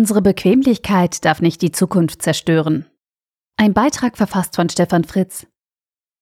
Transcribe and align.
Unsere 0.00 0.22
Bequemlichkeit 0.22 1.26
darf 1.26 1.42
nicht 1.42 1.60
die 1.60 1.72
Zukunft 1.72 2.22
zerstören. 2.22 2.86
Ein 3.58 3.74
Beitrag 3.74 4.16
verfasst 4.16 4.56
von 4.56 4.70
Stefan 4.70 5.04
Fritz. 5.04 5.46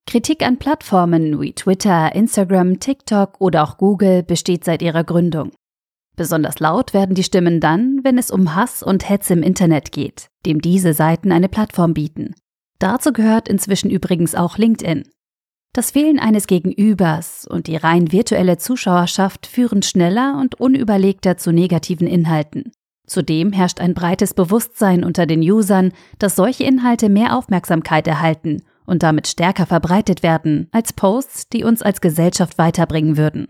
Kritik 0.04 0.44
an 0.44 0.58
Plattformen 0.58 1.40
wie 1.40 1.52
Twitter, 1.52 2.12
Instagram, 2.12 2.80
TikTok 2.80 3.40
oder 3.40 3.62
auch 3.62 3.76
Google 3.78 4.24
besteht 4.24 4.64
seit 4.64 4.82
ihrer 4.82 5.04
Gründung. 5.04 5.52
Besonders 6.16 6.58
laut 6.58 6.92
werden 6.92 7.14
die 7.14 7.22
Stimmen 7.22 7.60
dann, 7.60 8.00
wenn 8.02 8.18
es 8.18 8.32
um 8.32 8.56
Hass 8.56 8.82
und 8.82 9.08
Hetze 9.08 9.34
im 9.34 9.44
Internet 9.44 9.92
geht, 9.92 10.26
dem 10.44 10.60
diese 10.60 10.92
Seiten 10.92 11.30
eine 11.30 11.48
Plattform 11.48 11.94
bieten. 11.94 12.34
Dazu 12.80 13.12
gehört 13.12 13.48
inzwischen 13.48 13.90
übrigens 13.92 14.34
auch 14.34 14.58
LinkedIn. 14.58 15.04
Das 15.72 15.92
Fehlen 15.92 16.18
eines 16.18 16.48
Gegenübers 16.48 17.46
und 17.48 17.68
die 17.68 17.76
rein 17.76 18.10
virtuelle 18.10 18.58
Zuschauerschaft 18.58 19.46
führen 19.46 19.82
schneller 19.82 20.36
und 20.40 20.56
unüberlegter 20.56 21.36
zu 21.36 21.52
negativen 21.52 22.08
Inhalten. 22.08 22.72
Zudem 23.08 23.52
herrscht 23.52 23.80
ein 23.80 23.94
breites 23.94 24.34
Bewusstsein 24.34 25.02
unter 25.02 25.26
den 25.26 25.40
Usern, 25.40 25.92
dass 26.18 26.36
solche 26.36 26.64
Inhalte 26.64 27.08
mehr 27.08 27.36
Aufmerksamkeit 27.36 28.06
erhalten 28.06 28.62
und 28.86 29.02
damit 29.02 29.26
stärker 29.26 29.66
verbreitet 29.66 30.22
werden 30.22 30.68
als 30.72 30.92
Posts, 30.92 31.48
die 31.48 31.64
uns 31.64 31.82
als 31.82 32.00
Gesellschaft 32.00 32.58
weiterbringen 32.58 33.16
würden. 33.16 33.48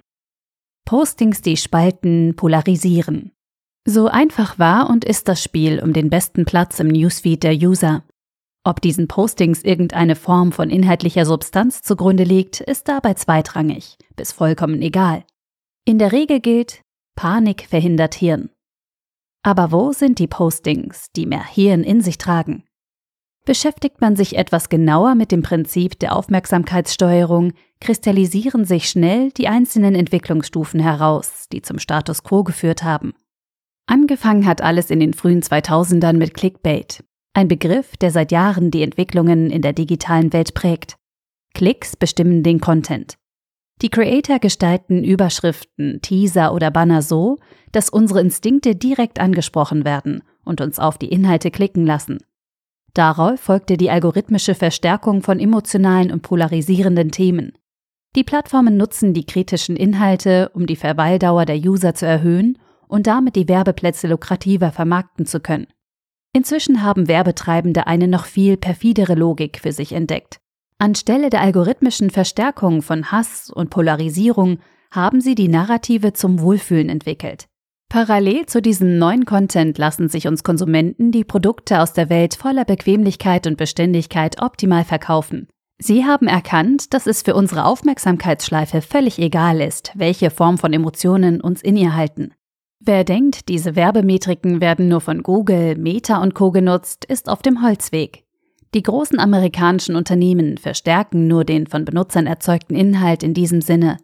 Postings, 0.84 1.42
die 1.42 1.56
spalten, 1.56 2.34
polarisieren. 2.34 3.32
So 3.86 4.06
einfach 4.06 4.58
war 4.58 4.88
und 4.90 5.04
ist 5.04 5.28
das 5.28 5.42
Spiel 5.42 5.80
um 5.82 5.92
den 5.92 6.10
besten 6.10 6.44
Platz 6.44 6.80
im 6.80 6.88
Newsfeed 6.88 7.42
der 7.42 7.54
User. 7.54 8.04
Ob 8.64 8.80
diesen 8.80 9.08
Postings 9.08 9.62
irgendeine 9.62 10.16
Form 10.16 10.52
von 10.52 10.70
inhaltlicher 10.70 11.24
Substanz 11.24 11.82
zugrunde 11.82 12.24
liegt, 12.24 12.60
ist 12.60 12.88
dabei 12.88 13.14
zweitrangig, 13.14 13.96
bis 14.16 14.32
vollkommen 14.32 14.82
egal. 14.82 15.24
In 15.84 15.98
der 15.98 16.12
Regel 16.12 16.40
gilt, 16.40 16.82
Panik 17.16 17.66
verhindert 17.68 18.14
Hirn. 18.14 18.50
Aber 19.42 19.72
wo 19.72 19.92
sind 19.92 20.18
die 20.18 20.26
Postings, 20.26 21.06
die 21.14 21.26
mehr 21.26 21.44
Hirn 21.44 21.84
in 21.84 22.00
sich 22.00 22.18
tragen? 22.18 22.64
Beschäftigt 23.44 24.00
man 24.00 24.14
sich 24.14 24.36
etwas 24.36 24.68
genauer 24.68 25.14
mit 25.14 25.32
dem 25.32 25.42
Prinzip 25.42 25.98
der 25.98 26.14
Aufmerksamkeitssteuerung, 26.14 27.52
kristallisieren 27.80 28.64
sich 28.64 28.90
schnell 28.90 29.30
die 29.30 29.48
einzelnen 29.48 29.94
Entwicklungsstufen 29.94 30.80
heraus, 30.80 31.46
die 31.50 31.62
zum 31.62 31.78
Status 31.78 32.22
quo 32.22 32.44
geführt 32.44 32.82
haben. 32.82 33.14
Angefangen 33.86 34.44
hat 34.44 34.60
alles 34.60 34.90
in 34.90 35.00
den 35.00 35.14
frühen 35.14 35.40
2000ern 35.40 36.14
mit 36.14 36.34
Clickbait, 36.34 37.02
ein 37.32 37.48
Begriff, 37.48 37.96
der 37.96 38.10
seit 38.10 38.32
Jahren 38.32 38.70
die 38.70 38.82
Entwicklungen 38.82 39.50
in 39.50 39.62
der 39.62 39.72
digitalen 39.72 40.32
Welt 40.32 40.54
prägt. 40.54 40.96
Klicks 41.54 41.96
bestimmen 41.96 42.42
den 42.42 42.60
Content. 42.60 43.17
Die 43.80 43.90
Creator 43.90 44.40
gestalten 44.40 45.04
Überschriften, 45.04 46.00
Teaser 46.02 46.52
oder 46.52 46.70
Banner 46.70 47.00
so, 47.00 47.38
dass 47.70 47.90
unsere 47.90 48.20
Instinkte 48.20 48.74
direkt 48.74 49.20
angesprochen 49.20 49.84
werden 49.84 50.22
und 50.44 50.60
uns 50.60 50.78
auf 50.78 50.98
die 50.98 51.08
Inhalte 51.08 51.50
klicken 51.50 51.86
lassen. 51.86 52.18
Darauf 52.94 53.38
folgte 53.38 53.76
die 53.76 53.90
algorithmische 53.90 54.56
Verstärkung 54.56 55.22
von 55.22 55.38
emotionalen 55.38 56.10
und 56.10 56.22
polarisierenden 56.22 57.12
Themen. 57.12 57.52
Die 58.16 58.24
Plattformen 58.24 58.76
nutzen 58.76 59.14
die 59.14 59.26
kritischen 59.26 59.76
Inhalte, 59.76 60.50
um 60.54 60.66
die 60.66 60.76
Verweildauer 60.76 61.44
der 61.44 61.58
User 61.58 61.94
zu 61.94 62.06
erhöhen 62.06 62.58
und 62.88 63.06
damit 63.06 63.36
die 63.36 63.46
Werbeplätze 63.46 64.08
lukrativer 64.08 64.72
vermarkten 64.72 65.26
zu 65.26 65.38
können. 65.38 65.68
Inzwischen 66.32 66.82
haben 66.82 67.06
Werbetreibende 67.06 67.86
eine 67.86 68.08
noch 68.08 68.24
viel 68.24 68.56
perfidere 68.56 69.14
Logik 69.14 69.60
für 69.60 69.72
sich 69.72 69.92
entdeckt. 69.92 70.40
Anstelle 70.80 71.28
der 71.28 71.40
algorithmischen 71.40 72.10
Verstärkung 72.10 72.82
von 72.82 73.10
Hass 73.10 73.50
und 73.50 73.68
Polarisierung 73.68 74.60
haben 74.92 75.20
sie 75.20 75.34
die 75.34 75.48
Narrative 75.48 76.12
zum 76.12 76.40
Wohlfühlen 76.40 76.88
entwickelt. 76.88 77.48
Parallel 77.88 78.46
zu 78.46 78.62
diesem 78.62 78.98
neuen 78.98 79.24
Content 79.24 79.76
lassen 79.78 80.08
sich 80.08 80.28
uns 80.28 80.44
Konsumenten 80.44 81.10
die 81.10 81.24
Produkte 81.24 81.80
aus 81.80 81.94
der 81.94 82.10
Welt 82.10 82.34
voller 82.34 82.64
Bequemlichkeit 82.64 83.46
und 83.46 83.56
Beständigkeit 83.56 84.40
optimal 84.40 84.84
verkaufen. 84.84 85.48
Sie 85.80 86.04
haben 86.04 86.28
erkannt, 86.28 86.92
dass 86.94 87.06
es 87.06 87.22
für 87.22 87.34
unsere 87.34 87.64
Aufmerksamkeitsschleife 87.64 88.82
völlig 88.82 89.18
egal 89.18 89.60
ist, 89.60 89.92
welche 89.94 90.30
Form 90.30 90.58
von 90.58 90.72
Emotionen 90.72 91.40
uns 91.40 91.62
in 91.62 91.76
ihr 91.76 91.96
halten. 91.96 92.34
Wer 92.78 93.04
denkt, 93.04 93.48
diese 93.48 93.74
Werbemetriken 93.74 94.60
werden 94.60 94.88
nur 94.88 95.00
von 95.00 95.22
Google, 95.22 95.76
Meta 95.76 96.22
und 96.22 96.34
Co 96.34 96.52
genutzt, 96.52 97.04
ist 97.04 97.28
auf 97.28 97.42
dem 97.42 97.62
Holzweg. 97.62 98.27
Die 98.74 98.82
großen 98.82 99.18
amerikanischen 99.18 99.96
Unternehmen 99.96 100.58
verstärken 100.58 101.26
nur 101.26 101.44
den 101.44 101.66
von 101.66 101.84
Benutzern 101.84 102.26
erzeugten 102.26 102.74
Inhalt 102.74 103.22
in 103.22 103.32
diesem 103.32 103.62
Sinne. 103.62 103.96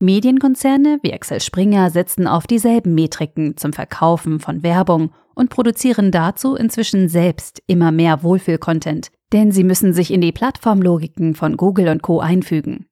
Medienkonzerne 0.00 0.98
wie 1.02 1.14
Axel 1.14 1.40
Springer 1.40 1.90
setzen 1.90 2.26
auf 2.26 2.46
dieselben 2.46 2.94
Metriken 2.94 3.56
zum 3.56 3.72
Verkaufen 3.72 4.40
von 4.40 4.62
Werbung 4.62 5.12
und 5.34 5.50
produzieren 5.50 6.10
dazu 6.10 6.54
inzwischen 6.54 7.08
selbst 7.08 7.62
immer 7.66 7.92
mehr 7.92 8.22
Wohlfühl-Content, 8.22 9.10
denn 9.32 9.52
sie 9.52 9.64
müssen 9.64 9.92
sich 9.92 10.12
in 10.12 10.20
die 10.20 10.32
Plattformlogiken 10.32 11.34
von 11.34 11.56
Google 11.56 11.88
und 11.88 12.02
Co. 12.02 12.20
einfügen. 12.20 12.86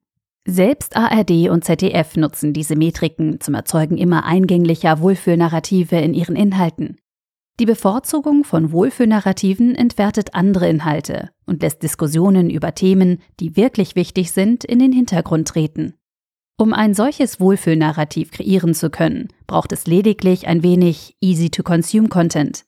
Selbst 0.45 0.97
ARD 0.97 1.49
und 1.49 1.63
ZDF 1.63 2.17
nutzen 2.17 2.51
diese 2.51 2.75
Metriken 2.75 3.39
zum 3.39 3.53
Erzeugen 3.53 3.97
immer 3.97 4.25
eingänglicher 4.25 4.99
Wohlfühlnarrative 4.99 5.97
in 5.97 6.13
ihren 6.13 6.35
Inhalten. 6.35 6.97
Die 7.59 7.65
Bevorzugung 7.65 8.43
von 8.43 8.71
Wohlfühlnarrativen 8.71 9.75
entwertet 9.75 10.33
andere 10.33 10.67
Inhalte 10.67 11.29
und 11.45 11.61
lässt 11.61 11.83
Diskussionen 11.83 12.49
über 12.49 12.73
Themen, 12.73 13.21
die 13.39 13.55
wirklich 13.55 13.95
wichtig 13.95 14.31
sind, 14.31 14.63
in 14.63 14.79
den 14.79 14.91
Hintergrund 14.91 15.47
treten. 15.47 15.93
Um 16.57 16.73
ein 16.73 16.93
solches 16.95 17.39
Wohlfühlnarrativ 17.39 18.31
kreieren 18.31 18.73
zu 18.73 18.89
können, 18.89 19.27
braucht 19.45 19.71
es 19.71 19.85
lediglich 19.85 20.47
ein 20.47 20.63
wenig 20.63 21.15
Easy-to-Consume-Content. 21.21 22.65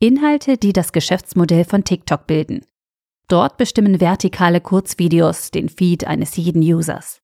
Inhalte, 0.00 0.56
die 0.56 0.72
das 0.72 0.92
Geschäftsmodell 0.92 1.64
von 1.64 1.84
TikTok 1.84 2.26
bilden. 2.26 2.64
Dort 3.28 3.56
bestimmen 3.56 4.00
vertikale 4.00 4.60
Kurzvideos 4.60 5.50
den 5.50 5.68
Feed 5.68 6.06
eines 6.06 6.36
jeden 6.36 6.62
Users. 6.62 7.20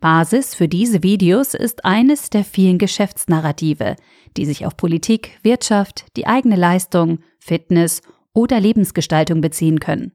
Basis 0.00 0.54
für 0.54 0.68
diese 0.68 1.02
Videos 1.02 1.54
ist 1.54 1.84
eines 1.84 2.30
der 2.30 2.44
vielen 2.44 2.78
Geschäftsnarrative, 2.78 3.96
die 4.36 4.46
sich 4.46 4.66
auf 4.66 4.76
Politik, 4.76 5.38
Wirtschaft, 5.42 6.06
die 6.16 6.26
eigene 6.26 6.56
Leistung, 6.56 7.20
Fitness 7.38 8.02
oder 8.32 8.60
Lebensgestaltung 8.60 9.40
beziehen 9.40 9.80
können. 9.80 10.12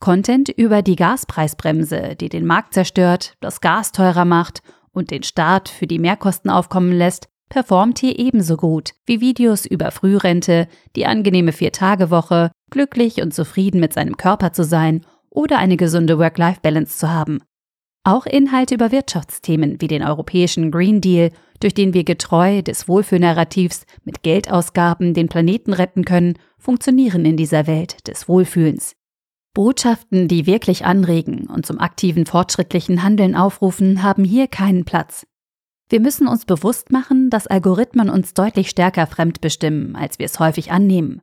Content 0.00 0.50
über 0.50 0.82
die 0.82 0.96
Gaspreisbremse, 0.96 2.16
die 2.16 2.28
den 2.28 2.44
Markt 2.44 2.74
zerstört, 2.74 3.34
das 3.40 3.60
Gas 3.60 3.92
teurer 3.92 4.24
macht 4.24 4.62
und 4.92 5.10
den 5.10 5.22
Staat 5.22 5.68
für 5.68 5.86
die 5.86 5.98
Mehrkosten 5.98 6.50
aufkommen 6.50 6.92
lässt, 6.92 7.28
performt 7.48 7.98
hier 7.98 8.18
ebenso 8.18 8.56
gut 8.56 8.92
wie 9.06 9.20
Videos 9.20 9.64
über 9.64 9.90
Frührente, 9.90 10.68
die 10.96 11.06
angenehme 11.06 11.52
Vier-Tage-Woche, 11.52 12.50
glücklich 12.70 13.22
und 13.22 13.32
zufrieden 13.32 13.80
mit 13.80 13.92
seinem 13.92 14.16
Körper 14.16 14.52
zu 14.52 14.64
sein 14.64 15.06
oder 15.30 15.58
eine 15.58 15.76
gesunde 15.76 16.18
Work-Life-Balance 16.18 16.98
zu 16.98 17.10
haben. 17.10 17.40
Auch 18.06 18.26
Inhalte 18.26 18.74
über 18.74 18.92
Wirtschaftsthemen 18.92 19.80
wie 19.80 19.88
den 19.88 20.02
europäischen 20.02 20.70
Green 20.70 21.00
Deal, 21.00 21.30
durch 21.60 21.72
den 21.72 21.94
wir 21.94 22.04
getreu 22.04 22.60
des 22.60 22.86
Wohlfühlnarrativs 22.86 23.86
mit 24.04 24.22
Geldausgaben 24.22 25.14
den 25.14 25.28
Planeten 25.28 25.72
retten 25.72 26.04
können, 26.04 26.34
funktionieren 26.58 27.24
in 27.24 27.38
dieser 27.38 27.66
Welt 27.66 28.06
des 28.06 28.28
Wohlfühlens. 28.28 28.94
Botschaften, 29.54 30.28
die 30.28 30.44
wirklich 30.46 30.84
anregen 30.84 31.46
und 31.46 31.64
zum 31.64 31.80
aktiven 31.80 32.26
fortschrittlichen 32.26 33.02
Handeln 33.02 33.34
aufrufen, 33.34 34.02
haben 34.02 34.24
hier 34.24 34.48
keinen 34.48 34.84
Platz. 34.84 35.26
Wir 35.88 36.00
müssen 36.00 36.26
uns 36.26 36.44
bewusst 36.44 36.92
machen, 36.92 37.30
dass 37.30 37.46
Algorithmen 37.46 38.10
uns 38.10 38.34
deutlich 38.34 38.68
stärker 38.68 39.06
fremdbestimmen, 39.06 39.96
als 39.96 40.18
wir 40.18 40.26
es 40.26 40.38
häufig 40.40 40.72
annehmen. 40.72 41.22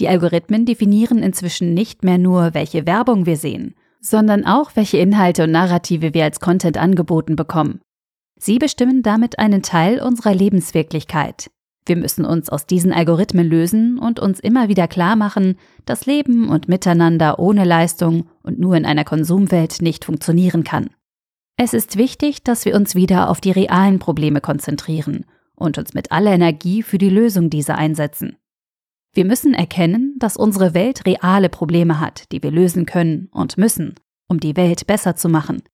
Die 0.00 0.08
Algorithmen 0.08 0.66
definieren 0.66 1.22
inzwischen 1.22 1.74
nicht 1.74 2.02
mehr 2.02 2.18
nur, 2.18 2.54
welche 2.54 2.86
Werbung 2.86 3.26
wir 3.26 3.36
sehen, 3.36 3.74
sondern 4.00 4.44
auch, 4.44 4.72
welche 4.74 4.98
Inhalte 4.98 5.44
und 5.44 5.52
Narrative 5.52 6.14
wir 6.14 6.24
als 6.24 6.40
Content 6.40 6.76
angeboten 6.76 7.36
bekommen. 7.36 7.80
Sie 8.38 8.58
bestimmen 8.58 9.02
damit 9.02 9.38
einen 9.38 9.62
Teil 9.62 10.00
unserer 10.00 10.34
Lebenswirklichkeit. 10.34 11.50
Wir 11.86 11.96
müssen 11.96 12.24
uns 12.24 12.50
aus 12.50 12.66
diesen 12.66 12.92
Algorithmen 12.92 13.48
lösen 13.48 13.98
und 13.98 14.20
uns 14.20 14.40
immer 14.40 14.68
wieder 14.68 14.86
klar 14.86 15.16
machen, 15.16 15.56
dass 15.86 16.06
Leben 16.06 16.48
und 16.48 16.68
Miteinander 16.68 17.38
ohne 17.38 17.64
Leistung 17.64 18.28
und 18.42 18.58
nur 18.60 18.76
in 18.76 18.84
einer 18.84 19.04
Konsumwelt 19.04 19.80
nicht 19.80 20.04
funktionieren 20.04 20.64
kann. 20.64 20.90
Es 21.56 21.72
ist 21.72 21.96
wichtig, 21.96 22.44
dass 22.44 22.66
wir 22.66 22.76
uns 22.76 22.94
wieder 22.94 23.30
auf 23.30 23.40
die 23.40 23.50
realen 23.50 23.98
Probleme 23.98 24.40
konzentrieren 24.40 25.24
und 25.56 25.78
uns 25.78 25.94
mit 25.94 26.12
aller 26.12 26.32
Energie 26.32 26.82
für 26.82 26.98
die 26.98 27.10
Lösung 27.10 27.50
dieser 27.50 27.76
einsetzen. 27.76 28.36
Wir 29.18 29.24
müssen 29.24 29.52
erkennen, 29.52 30.14
dass 30.20 30.36
unsere 30.36 30.74
Welt 30.74 31.04
reale 31.04 31.48
Probleme 31.48 31.98
hat, 31.98 32.30
die 32.30 32.40
wir 32.40 32.52
lösen 32.52 32.86
können 32.86 33.26
und 33.32 33.58
müssen, 33.58 33.96
um 34.28 34.38
die 34.38 34.56
Welt 34.56 34.86
besser 34.86 35.16
zu 35.16 35.28
machen. 35.28 35.64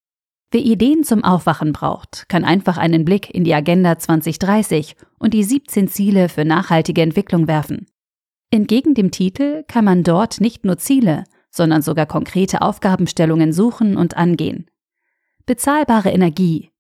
Wer 0.51 0.63
Ideen 0.63 1.05
zum 1.05 1.23
Aufwachen 1.23 1.75
braucht, 1.75 2.27
kann 2.31 2.47
einfach 2.47 2.79
einen 2.79 3.05
Blick 3.05 3.29
in 3.35 3.45
die 3.45 3.53
Agenda 3.53 3.99
2030 3.99 4.97
und 5.19 5.35
die 5.35 5.45
17 5.45 5.89
Ziele 5.89 6.31
für 6.31 6.47
nachhaltige 6.47 7.03
Entwicklung 7.03 7.47
werfen. 7.47 7.85
Entgegen 8.51 8.95
dem 8.95 9.11
Titel 9.11 9.65
kann 9.69 9.85
man 9.85 10.05
dort 10.05 10.41
nicht 10.41 10.65
nur 10.65 10.79
Ziele, 10.79 11.25
sondern 11.51 11.83
sogar 11.83 12.07
konkrete 12.07 12.63
Aufgabenstellungen 12.63 13.53
suchen 13.53 13.99
und 13.99 14.17
angehen. 14.17 14.71
Bezahlbare 15.45 16.09
Energie, 16.09 16.71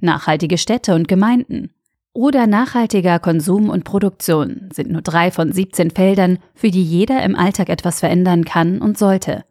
nachhaltige 0.00 0.58
Städte 0.58 0.96
und 0.96 1.06
Gemeinden, 1.06 1.70
oder 2.18 2.48
nachhaltiger 2.48 3.20
Konsum 3.20 3.70
und 3.70 3.84
Produktion 3.84 4.70
sind 4.72 4.90
nur 4.90 5.02
drei 5.02 5.30
von 5.30 5.52
17 5.52 5.92
Feldern, 5.92 6.40
für 6.52 6.72
die 6.72 6.82
jeder 6.82 7.22
im 7.22 7.36
Alltag 7.36 7.68
etwas 7.68 8.00
verändern 8.00 8.44
kann 8.44 8.80
und 8.80 8.98
sollte. 8.98 9.44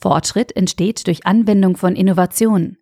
Fortschritt 0.00 0.56
entsteht 0.56 1.06
durch 1.06 1.26
Anwendung 1.26 1.76
von 1.76 1.94
Innovationen. 1.94 2.78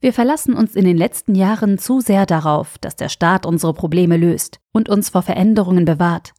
Wir 0.00 0.12
verlassen 0.12 0.54
uns 0.54 0.74
in 0.74 0.84
den 0.84 0.96
letzten 0.96 1.36
Jahren 1.36 1.78
zu 1.78 2.00
sehr 2.00 2.26
darauf, 2.26 2.76
dass 2.78 2.96
der 2.96 3.08
Staat 3.08 3.46
unsere 3.46 3.74
Probleme 3.74 4.16
löst 4.16 4.58
und 4.72 4.88
uns 4.88 5.10
vor 5.10 5.22
Veränderungen 5.22 5.84
bewahrt. 5.84 6.32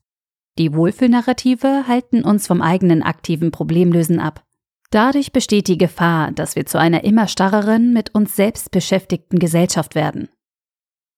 Die 0.57 0.75
Wohlfühlnarrative 0.75 1.87
halten 1.87 2.25
uns 2.25 2.47
vom 2.47 2.61
eigenen 2.61 3.01
aktiven 3.01 3.51
Problemlösen 3.51 4.19
ab. 4.19 4.43
Dadurch 4.91 5.31
besteht 5.31 5.69
die 5.69 5.77
Gefahr, 5.77 6.33
dass 6.33 6.57
wir 6.57 6.65
zu 6.65 6.79
einer 6.79 7.05
immer 7.05 7.29
starreren, 7.29 7.93
mit 7.93 8.13
uns 8.13 8.35
selbst 8.35 8.71
beschäftigten 8.71 9.39
Gesellschaft 9.39 9.95
werden. 9.95 10.27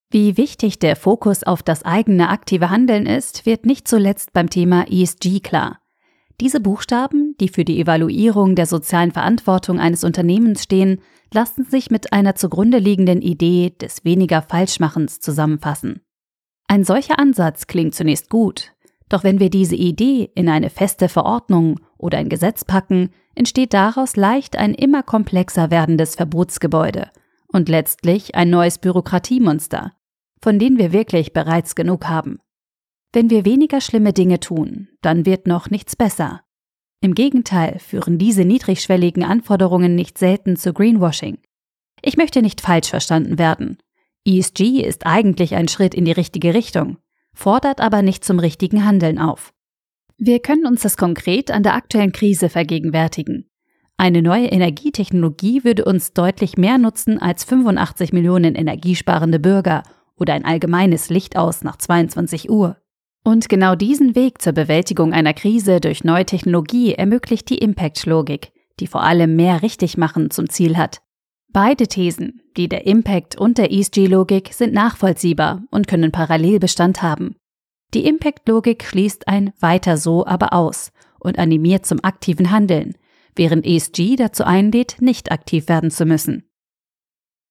Wie 0.10 0.38
wichtig 0.38 0.80
der 0.80 0.96
Fokus 0.96 1.44
auf 1.44 1.62
das 1.62 1.84
eigene 1.84 2.30
aktive 2.30 2.70
Handeln 2.70 3.06
ist, 3.06 3.46
wird 3.46 3.66
nicht 3.66 3.90
zuletzt 3.90 4.32
beim 4.32 4.50
Thema 4.50 4.86
ESG 4.90 5.42
klar. 5.42 5.82
Diese 6.40 6.62
Buchstaben, 6.62 7.36
die 7.40 7.50
für 7.50 7.66
die 7.66 7.82
Evaluierung 7.82 8.56
der 8.56 8.68
sozialen 8.68 9.12
Verantwortung 9.12 9.80
eines 9.80 10.04
Unternehmens 10.06 10.64
stehen, 10.64 11.02
lassen 11.34 11.66
sich 11.66 11.92
mit 11.92 12.14
einer 12.14 12.36
zugrunde 12.36 12.78
liegenden 12.78 13.22
Idee 13.22 13.74
des 13.82 14.06
weniger 14.06 14.42
Falschmachens 14.42 15.20
zusammenfassen. 15.20 16.02
Ein 16.70 16.86
solcher 16.86 17.20
Ansatz 17.20 17.68
klingt 17.68 17.96
zunächst 17.96 18.30
gut, 18.30 18.72
doch 19.10 19.26
wenn 19.26 19.40
wir 19.42 19.50
diese 19.50 19.76
Idee 19.76 20.32
in 20.36 20.48
eine 20.48 20.70
feste 20.70 21.10
Verordnung 21.10 21.80
oder 21.98 22.18
ein 22.18 22.30
Gesetz 22.30 22.64
packen, 22.64 23.10
entsteht 23.36 23.74
daraus 23.74 24.16
leicht 24.16 24.58
ein 24.58 24.74
immer 24.74 25.04
komplexer 25.04 25.70
werdendes 25.70 26.16
Verbotsgebäude 26.16 27.10
und 27.48 27.68
letztlich 27.68 28.36
ein 28.36 28.50
neues 28.50 28.78
Bürokratiemonster, 28.78 29.94
von 30.48 30.60
denen 30.60 30.78
wir 30.78 30.94
wirklich 30.94 31.34
bereits 31.34 31.76
genug 31.76 32.08
haben. 32.08 32.40
Wenn 33.12 33.30
wir 33.30 33.44
weniger 33.44 33.82
schlimme 33.82 34.14
Dinge 34.14 34.40
tun, 34.40 34.88
dann 35.02 35.26
wird 35.26 35.46
noch 35.46 35.70
nichts 35.70 35.98
besser. 35.98 36.42
Im 37.02 37.16
Gegenteil 37.16 37.80
führen 37.80 38.18
diese 38.18 38.46
niedrigschwelligen 38.46 39.26
Anforderungen 39.26 39.94
nicht 39.94 40.18
selten 40.18 40.56
zu 40.56 40.72
Greenwashing. 40.72 41.40
Ich 42.02 42.16
möchte 42.16 42.42
nicht 42.42 42.62
falsch 42.62 42.92
verstanden 42.92 43.38
werden. 43.38 43.80
ESG 44.26 44.80
ist 44.86 45.06
eigentlich 45.06 45.54
ein 45.54 45.68
Schritt 45.68 45.94
in 45.94 46.06
die 46.06 46.14
richtige 46.14 46.54
Richtung, 46.54 46.98
fordert 47.34 47.82
aber 47.82 48.02
nicht 48.02 48.24
zum 48.24 48.40
richtigen 48.40 48.86
Handeln 48.86 49.20
auf. 49.20 49.52
Wir 50.18 50.40
können 50.40 50.66
uns 50.66 50.84
das 50.84 50.96
konkret 50.96 51.52
an 51.52 51.64
der 51.64 51.74
aktuellen 51.74 52.14
Krise 52.14 52.48
vergegenwärtigen. 52.48 53.50
Eine 53.98 54.22
neue 54.22 54.48
Energietechnologie 54.48 55.66
würde 55.66 55.84
uns 55.84 56.14
deutlich 56.14 56.56
mehr 56.56 56.78
nutzen 56.78 57.22
als 57.22 57.44
85 57.44 58.14
Millionen 58.14 58.56
energiesparende 58.56 59.40
Bürger 59.40 59.84
oder 60.18 60.34
ein 60.34 60.46
allgemeines 60.46 61.10
Licht 61.10 61.38
aus 61.38 61.64
nach 61.64 61.78
22 61.78 62.50
Uhr. 62.50 62.78
Und 63.24 63.50
genau 63.50 63.76
diesen 63.76 64.16
Weg 64.16 64.42
zur 64.42 64.54
Bewältigung 64.54 65.14
einer 65.14 65.34
Krise 65.34 65.82
durch 65.82 66.04
neue 66.04 66.26
Technologie 66.26 66.94
ermöglicht 66.94 67.50
die 67.50 67.58
Impact-Logik, 67.58 68.52
die 68.80 68.88
vor 68.88 69.04
allem 69.04 69.36
mehr 69.36 69.62
Richtigmachen 69.62 70.32
zum 70.32 70.50
Ziel 70.50 70.78
hat. 70.78 71.02
Beide 71.52 71.88
Thesen, 71.88 72.42
die 72.56 72.70
der 72.70 72.86
Impact 72.86 73.38
und 73.38 73.58
der 73.58 73.72
ESG-Logik, 73.72 74.54
sind 74.54 74.74
nachvollziehbar 74.74 75.64
und 75.72 75.88
können 75.88 76.12
parallel 76.12 76.60
Bestand 76.60 77.02
haben. 77.02 77.36
Die 77.94 78.06
Impact-Logik 78.06 78.84
schließt 78.84 79.28
ein 79.28 79.54
Weiter 79.60 79.98
so 79.98 80.26
aber 80.26 80.54
aus 80.54 80.92
und 81.20 81.40
animiert 81.40 81.86
zum 81.86 82.00
aktiven 82.04 82.52
Handeln, 82.52 82.96
während 83.36 83.66
ESG 83.66 84.16
dazu 84.18 84.44
einlädt, 84.44 84.98
nicht 85.00 85.32
aktiv 85.32 85.68
werden 85.68 85.92
zu 85.92 86.06
müssen. 86.06 86.44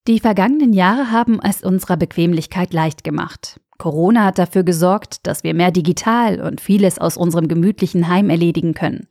Die 0.07 0.21
vergangenen 0.21 0.73
Jahre 0.73 1.11
haben 1.11 1.41
es 1.43 1.65
unserer 1.65 1.97
Bequemlichkeit 1.97 2.73
leicht 2.73 3.03
gemacht. 3.03 3.61
Corona 3.77 4.27
hat 4.27 4.39
dafür 4.39 4.63
gesorgt, 4.63 5.27
dass 5.27 5.43
wir 5.43 5.53
mehr 5.53 5.73
digital 5.73 6.41
und 6.41 6.61
vieles 6.61 7.01
aus 7.01 7.17
unserem 7.17 7.49
gemütlichen 7.49 8.07
Heim 8.09 8.31
erledigen 8.31 8.73
können. 8.73 9.09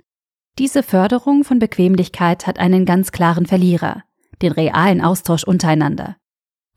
Diese 0.58 0.84
Förderung 0.84 1.44
von 1.44 1.60
Bequemlichkeit 1.60 2.48
hat 2.48 2.60
einen 2.60 2.86
ganz 2.86 3.12
klaren 3.12 3.46
Verlierer, 3.46 4.04
den 4.42 4.54
realen 4.54 5.02
Austausch 5.02 5.44
untereinander. 5.44 6.16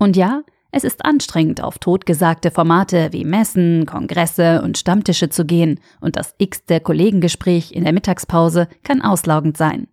Und 0.00 0.16
ja, 0.16 0.42
es 0.72 0.82
ist 0.82 1.04
anstrengend, 1.04 1.62
auf 1.62 1.78
totgesagte 1.78 2.50
Formate 2.50 3.10
wie 3.12 3.24
Messen, 3.24 3.86
Kongresse 3.86 4.62
und 4.62 4.78
Stammtische 4.78 5.28
zu 5.28 5.46
gehen, 5.46 5.78
und 6.00 6.16
das 6.16 6.34
x-te 6.38 6.80
Kollegengespräch 6.80 7.70
in 7.70 7.84
der 7.84 7.92
Mittagspause 7.92 8.68
kann 8.82 9.00
auslaugend 9.00 9.56
sein. 9.56 9.86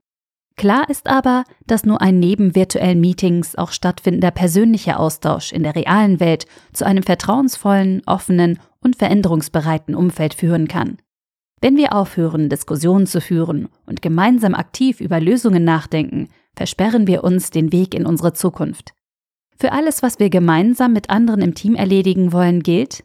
Klar 0.57 0.89
ist 0.89 1.07
aber, 1.07 1.43
dass 1.67 1.85
nur 1.85 2.01
ein 2.01 2.19
neben 2.19 2.55
virtuellen 2.55 3.01
Meetings 3.01 3.55
auch 3.55 3.71
stattfindender 3.71 4.31
persönlicher 4.31 4.99
Austausch 4.99 5.51
in 5.51 5.63
der 5.63 5.75
realen 5.75 6.19
Welt 6.19 6.45
zu 6.71 6.85
einem 6.85 7.03
vertrauensvollen, 7.03 8.01
offenen 8.05 8.59
und 8.79 8.95
veränderungsbereiten 8.95 9.95
Umfeld 9.95 10.33
führen 10.33 10.67
kann. 10.67 10.97
Wenn 11.59 11.77
wir 11.77 11.93
aufhören, 11.93 12.47
Diskussionen 12.47 13.07
zu 13.07 13.19
führen 13.19 13.67
und 13.85 14.01
gemeinsam 14.01 14.53
aktiv 14.53 15.01
über 15.01 15.19
Lösungen 15.19 15.63
nachdenken, 15.63 16.29
versperren 16.55 17.07
wir 17.07 17.23
uns 17.23 17.49
den 17.49 17.71
Weg 17.71 17.93
in 17.93 18.05
unsere 18.05 18.33
Zukunft. 18.33 18.93
Für 19.57 19.71
alles, 19.71 20.03
was 20.03 20.19
wir 20.19 20.29
gemeinsam 20.29 20.93
mit 20.93 21.09
anderen 21.09 21.41
im 21.41 21.55
Team 21.55 21.75
erledigen 21.75 22.31
wollen, 22.31 22.61
gilt, 22.61 23.03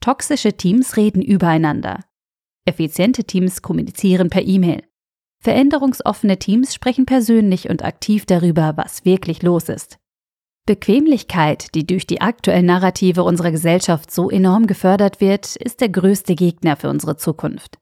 toxische 0.00 0.54
Teams 0.54 0.96
reden 0.96 1.22
übereinander. 1.22 2.00
Effiziente 2.64 3.24
Teams 3.24 3.62
kommunizieren 3.62 4.28
per 4.28 4.42
E-Mail. 4.42 4.82
Veränderungsoffene 5.42 6.38
Teams 6.38 6.74
sprechen 6.74 7.06
persönlich 7.06 7.70
und 7.70 7.82
aktiv 7.82 8.26
darüber, 8.26 8.74
was 8.76 9.04
wirklich 9.04 9.42
los 9.42 9.68
ist. 9.68 9.98
Bequemlichkeit, 10.66 11.74
die 11.74 11.86
durch 11.86 12.06
die 12.06 12.20
aktuellen 12.20 12.66
Narrative 12.66 13.24
unserer 13.24 13.50
Gesellschaft 13.50 14.10
so 14.10 14.30
enorm 14.30 14.66
gefördert 14.66 15.20
wird, 15.20 15.56
ist 15.56 15.80
der 15.80 15.88
größte 15.88 16.34
Gegner 16.34 16.76
für 16.76 16.90
unsere 16.90 17.16
Zukunft. 17.16 17.78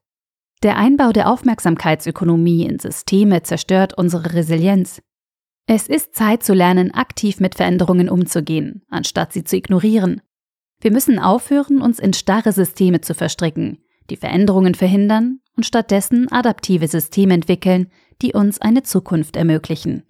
Der 0.63 0.77
Einbau 0.77 1.11
der 1.11 1.29
Aufmerksamkeitsökonomie 1.29 2.65
in 2.65 2.79
Systeme 2.79 3.43
zerstört 3.43 3.93
unsere 3.97 4.33
Resilienz. 4.33 5.01
Es 5.67 5.87
ist 5.87 6.15
Zeit 6.15 6.43
zu 6.43 6.53
lernen, 6.53 6.93
aktiv 6.93 7.39
mit 7.39 7.55
Veränderungen 7.55 8.09
umzugehen, 8.09 8.83
anstatt 8.89 9.33
sie 9.33 9.43
zu 9.43 9.55
ignorieren. 9.55 10.21
Wir 10.81 10.91
müssen 10.91 11.19
aufhören, 11.19 11.81
uns 11.81 11.99
in 11.99 12.13
starre 12.13 12.53
Systeme 12.53 13.01
zu 13.01 13.13
verstricken, 13.13 13.83
die 14.09 14.17
Veränderungen 14.17 14.75
verhindern 14.75 15.39
und 15.55 15.65
stattdessen 15.65 16.31
adaptive 16.31 16.87
Systeme 16.87 17.33
entwickeln, 17.33 17.91
die 18.21 18.33
uns 18.33 18.59
eine 18.59 18.83
Zukunft 18.83 19.35
ermöglichen. 19.35 20.03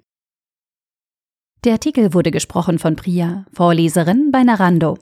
Der 1.64 1.74
Artikel 1.74 2.14
wurde 2.14 2.32
gesprochen 2.32 2.80
von 2.80 2.96
Priya, 2.96 3.46
Vorleserin 3.52 4.32
bei 4.32 4.44
Narando. 4.44 4.98